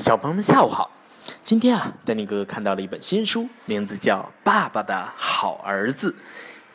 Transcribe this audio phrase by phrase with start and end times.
[0.00, 0.90] 小朋友们，下午好！
[1.42, 6.10] 今天啊，丹尼哥哥看到了一本新书，名字叫《爸爸的好儿子》。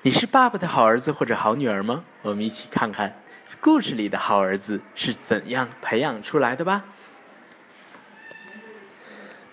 [0.03, 2.03] 你是爸爸的好儿子或者好女儿吗？
[2.21, 3.19] 我们一起看看
[3.59, 6.85] 故事里的好儿子是怎样培养出来的吧。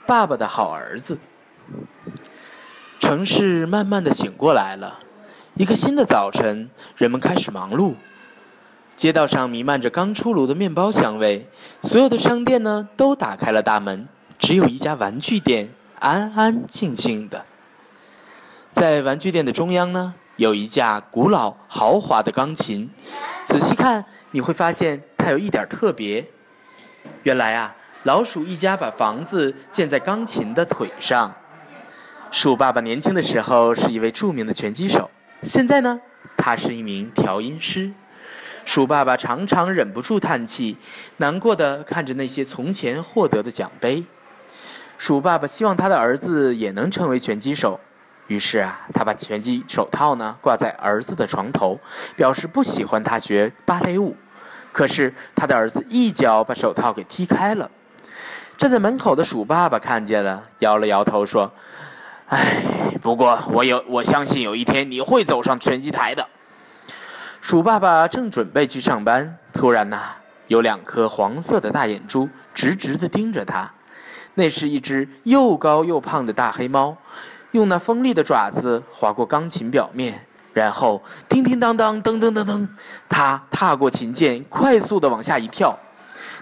[0.06, 1.18] 爸爸的好儿子，
[3.00, 4.98] 城市慢慢的醒过来了。
[5.54, 6.68] 一个新的早晨，
[6.98, 7.94] 人们开始忙碌。
[9.02, 11.44] 街道上弥漫着刚出炉的面包香味，
[11.80, 14.06] 所有的商店呢都打开了大门，
[14.38, 17.44] 只有一家玩具店安安静静的。
[18.72, 22.88] 在玩具店的中央呢，有一架古老豪华的钢琴，
[23.44, 26.24] 仔细看你会发现它有一点特别。
[27.24, 27.74] 原来啊，
[28.04, 31.34] 老鼠一家把房子建在钢琴的腿上。
[32.30, 35.10] 鼠爸爸年轻的时候是一位著名的拳击手，
[35.42, 36.00] 现在呢，
[36.36, 37.92] 他是一名调音师。
[38.72, 40.78] 鼠爸爸常常忍不住叹气，
[41.18, 44.02] 难过的看着那些从前获得的奖杯。
[44.96, 47.78] 鼠爸爸希望他的儿子也能成为拳击手，
[48.28, 51.78] 于是啊，他把拳击手套呢挂在儿子的床头，
[52.16, 54.16] 表示不喜欢他学芭蕾舞。
[54.72, 57.70] 可是他的儿子一脚把手套给踢开了。
[58.56, 61.52] 站在门口的鼠爸爸看见了，摇了摇头说
[62.28, 62.62] ：“唉，
[63.02, 66.26] 不过我有我相信有一天你会走上拳击台的。”
[67.42, 69.98] 鼠爸爸正准备去上班，突然呐，
[70.46, 73.68] 有两颗黄色的大眼珠直直地盯着他。
[74.34, 76.96] 那是一只又高又胖的大黑猫，
[77.50, 82.68] 用那锋利的爪子划过钢琴表面，然后叮叮当当，噔噔噔噔，
[83.08, 85.76] 它踏过琴键，快速地往下一跳。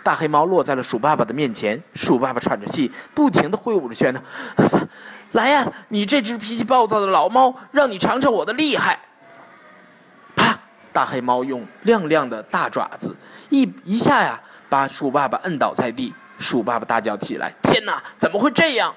[0.03, 4.21] 大黑猫落在了鼠爸爸的面前，鼠爸爸喘着气，不停地挥舞着拳头
[5.33, 9.01] ：“来呀，你这只脾气暴躁的老猫，让你尝尝我的厉害！”
[10.93, 13.17] 大黑猫用亮亮的大爪子
[13.49, 16.15] 一一下呀，把鼠爸爸摁倒在地。
[16.39, 18.95] 鼠爸爸大叫起来：“天哪，怎么会这样？”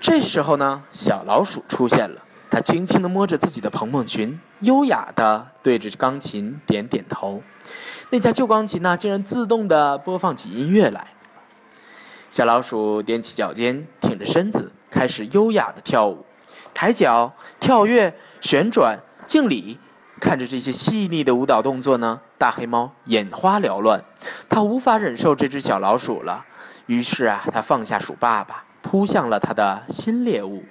[0.00, 2.20] 这时候呢，小老鼠出现了。
[2.50, 7.42] 它轻轻地摸着自己的蓬蓬裙，优雅地对着钢琴点点头。
[8.10, 11.06] 那架旧钢琴呢，竟然自动地播放起音乐来。
[12.30, 16.24] 小老鼠踮起脚尖，挺着身子，开始优雅地跳舞，
[16.74, 19.78] 抬脚、跳跃、旋转、敬礼。
[20.20, 24.02] 看着这些细腻的舞蹈动作呢，大黑猫眼花缭乱，
[24.48, 26.44] 它无法忍受这只小老鼠了。
[26.86, 30.64] 于是啊，它放下鼠爸爸，扑向了它的新猎物。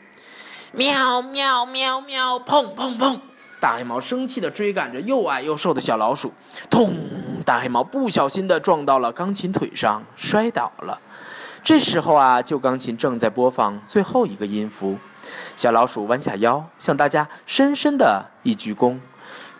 [0.72, 3.20] 喵喵喵喵，砰砰砰！
[3.60, 6.34] 大黑猫生气地追赶着又矮又瘦的小老鼠，
[6.70, 6.94] 咚！
[7.46, 11.00] 大黑猫不小心地撞到了钢琴腿上，摔倒了。
[11.64, 14.98] 这时候啊，旧钢琴正在播放最后一个音符。
[15.56, 19.00] 小老鼠弯下腰，向大家深深的一鞠躬。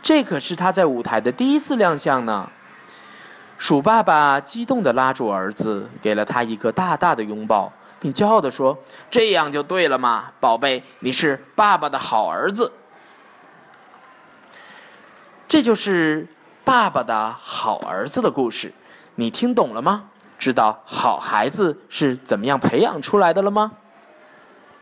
[0.04, 2.48] 这可是他在舞台的第一次亮相呢。
[3.58, 7.72] 鼠爸爸激动地拉住儿子，给了他一个大大的拥抱，
[8.02, 8.78] 并骄傲地说
[9.10, 12.74] ：“这样就对了嘛，宝贝，你是爸爸的好儿子。”
[15.48, 16.28] 这就是
[16.66, 18.74] 爸爸的好儿子的故事，
[19.16, 20.10] 你听懂了吗？
[20.38, 23.72] 知道好孩子是怎么样培养出来的了吗？